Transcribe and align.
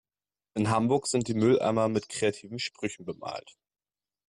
In 0.55 0.71
Hamburg 0.71 1.05
sind 1.05 1.27
die 1.27 1.35
Mülleimer 1.35 1.87
mit 1.87 2.09
kreativen 2.09 2.57
Sprüchen 2.57 3.05
bemalt. 3.05 3.55